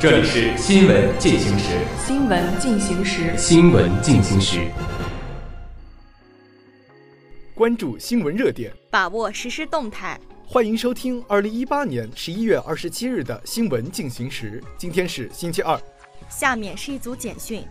[0.00, 1.78] 这里是新闻进行时。
[2.06, 3.36] 新闻进行时。
[3.36, 4.66] 新闻进行时。
[7.54, 10.18] 关注新闻热点，把握实时动态。
[10.46, 14.64] 欢迎收听二零一八年十一月二十七日的新闻进行时。
[14.78, 15.78] 今天是星期二。
[16.30, 17.62] 下面是一组简讯：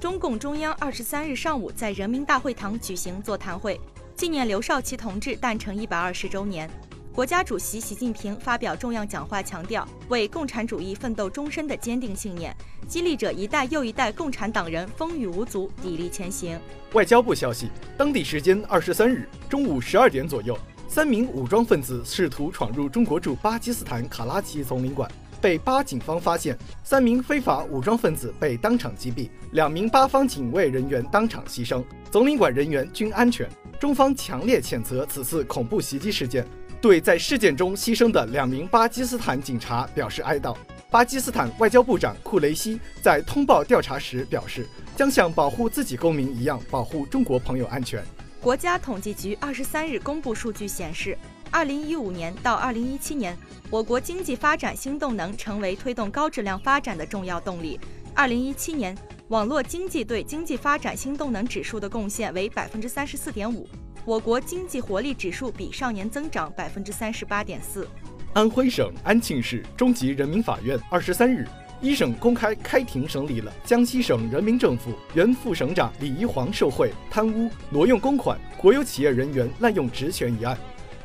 [0.00, 3.78] 中共中央二十三日上午在人民大会堂举行座谈会，
[4.16, 6.66] 纪念刘少奇同志诞辰一百二十周年。
[7.14, 12.52] 国家主席习近平发表重要讲话，强调为共产主义奋斗终身的坚定信念，
[12.88, 16.58] 激励着一代又一代共产党人风雨无阻，砥砺前行。
[16.92, 25.08] 外交部消息，当地时间二十三日中午十二点左右，三名武装分子试图闯入中国驻巴基斯坦卡拉奇总领馆，
[25.44, 33.46] 被巴警方发现，三名非法武装分子被当场击毙，两名巴方警卫人员当场牺牲，总领馆人员均安全。
[33.78, 36.46] 中方强烈谴责此次恐怖袭击事件。
[36.80, 40.56] 对在事件中牺牲的两名巴基斯坦警察表示哀悼。
[40.90, 48.02] 巴基斯坦外交部长库雷西在通报调查时表示，将像保护自己公民一样保护中国朋友安全。
[48.40, 51.18] 国家统计局二十三日公布数据显示，
[51.54, 53.38] 二零一五年到二零一七年，
[53.70, 57.78] 我国经济发展新动能成为推动高质量发展的重要动力。
[58.12, 58.92] 二零一七年，
[59.28, 63.68] 网络经济对经济发展新动能指数的贡献为百分之三十四点五。
[64.04, 67.86] 我国经济活力指数比上年增长百分之三十八点四。
[68.32, 71.46] 安徽省安庆市中级人民法院二十三日
[71.80, 80.58] 一审公开开庭审理了江西省人民政府原副省长李一煌受贿、贪污、挪用公款、国有企业人员滥用职权一案。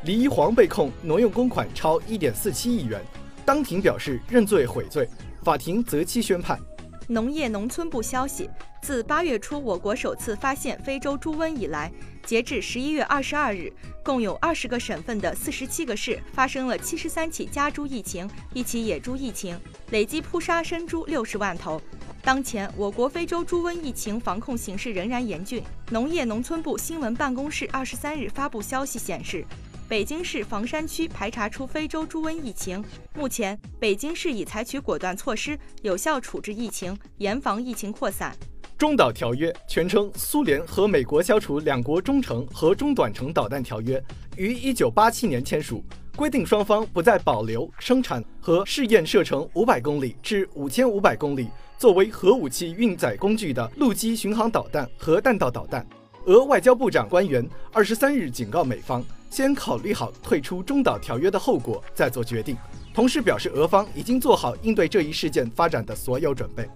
[0.04, 3.02] 李一煌被控挪用公款超一点四七亿元，
[3.44, 5.06] 当庭表示认罪悔罪，
[5.44, 6.58] 法庭择期宣判。
[7.06, 8.48] 农业农村部消息，
[8.80, 11.92] 自八月初我国首次发现非洲猪瘟以来，
[12.24, 13.70] 截至十一月二十二日，
[14.02, 19.60] 共有二十个省份的四十七个市发生了七十三起家猪疫情，一起野猪疫情，
[19.90, 21.78] 累计扑杀生猪六十万头。
[22.22, 25.62] 当前，我国非洲猪瘟疫情防控形势仍然严峻。
[25.90, 29.44] 农业农村部新闻办公室二十三日发布消息显示。
[29.90, 32.80] 北京市房山区排查出非洲猪瘟疫情，
[33.12, 38.32] 目前北京市已采取果断措施，有效处置疫情，严防疫情扩散。
[38.78, 44.00] 中导条约全称苏联和美国消除两国中程和中短程导弹条约，
[44.36, 45.82] 于一九八七年签署，
[46.14, 55.84] 规定双方不再保留、生产和试验射程五百公里至五千五百公里作为核武器运载工具的陆基巡航导弹和弹道导弹。
[56.26, 59.04] 俄外交部长官员二十三日警告美方。
[59.30, 62.56] 先考虑好退出中导条约的后果，再做决定。
[62.92, 66.68] 同时表示，俄方已经做好应对这一事件发展的所有准备。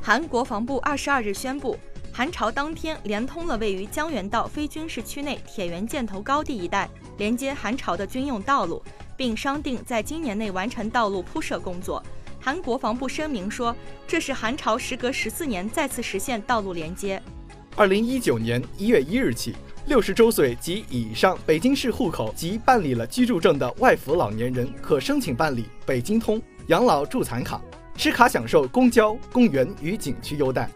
[0.00, 1.78] 韩国防部二十二日宣布，
[2.12, 8.82] 韩朝当天连通了位于江原道非军事区内铁原箭头高地一带连接韩朝的军用道路，
[9.16, 12.02] 并商定在今年内完成道路铺设工作。
[12.40, 13.74] 韩国防部声明说，
[14.04, 17.22] 这是韩朝时隔十四年再次实现道路连接。
[17.74, 19.54] 二零一九年一月一日起。
[19.86, 27.60] 六十周岁及以上北京市户口及办理了居住证的外服老年人，可申请办理北京通养老助残卡，
[27.96, 30.70] 持卡享受公交、公园与景区优待。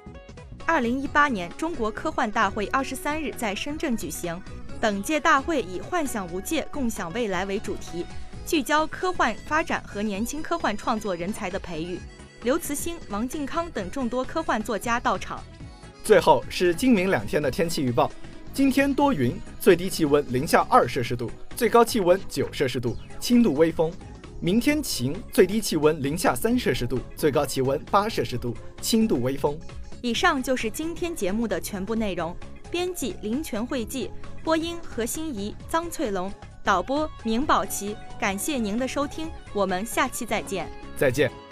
[0.64, 4.42] 二零一八年中国科幻大会二十三日在深圳举行，
[4.80, 8.04] 本届大会以“幻想无界，共享未来”为主题，
[8.44, 12.00] 聚焦科幻发展和年轻科幻创作人才的培育。
[12.42, 15.40] 刘慈欣、王靖康等众多科幻作家到场。
[16.06, 18.08] 最后是今明两天的天气预报。
[18.54, 23.92] 今天多云，最低气温零下二摄氏度，最高气温九摄氏度，轻度微风。
[24.38, 29.58] 明天晴，最低气温零下三摄氏度，最高气温八摄氏度，轻度微风。
[30.00, 32.36] 以上就是今天节目的全部内容。
[32.70, 34.08] 编辑林泉惠记，
[34.44, 36.32] 播音何心怡、张翠龙，
[36.62, 37.96] 导播明宝琪。
[38.16, 40.68] 感谢您的收听，我们下期再见。
[40.96, 41.45] 再见。